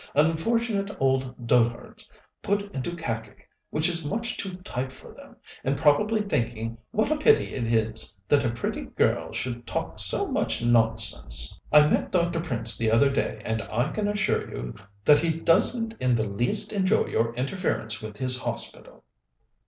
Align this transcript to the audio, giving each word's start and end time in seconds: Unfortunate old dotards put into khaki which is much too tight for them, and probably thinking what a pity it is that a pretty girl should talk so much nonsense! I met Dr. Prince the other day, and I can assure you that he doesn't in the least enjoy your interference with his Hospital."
Unfortunate 0.15 0.89
old 0.99 1.45
dotards 1.47 2.07
put 2.41 2.73
into 2.73 2.95
khaki 2.95 3.35
which 3.69 3.87
is 3.87 4.03
much 4.03 4.35
too 4.35 4.55
tight 4.63 4.91
for 4.91 5.13
them, 5.13 5.35
and 5.63 5.77
probably 5.77 6.23
thinking 6.23 6.75
what 6.89 7.11
a 7.11 7.17
pity 7.17 7.53
it 7.53 7.67
is 7.67 8.19
that 8.27 8.43
a 8.43 8.49
pretty 8.49 8.81
girl 8.85 9.31
should 9.31 9.67
talk 9.67 9.99
so 9.99 10.25
much 10.27 10.63
nonsense! 10.65 11.59
I 11.71 11.87
met 11.87 12.09
Dr. 12.11 12.39
Prince 12.39 12.75
the 12.79 12.89
other 12.89 13.11
day, 13.11 13.43
and 13.45 13.61
I 13.61 13.89
can 13.91 14.07
assure 14.07 14.49
you 14.49 14.73
that 15.05 15.19
he 15.19 15.39
doesn't 15.39 15.93
in 15.99 16.15
the 16.15 16.25
least 16.27 16.73
enjoy 16.73 17.05
your 17.05 17.35
interference 17.35 18.01
with 18.01 18.17
his 18.17 18.39
Hospital." 18.39 19.03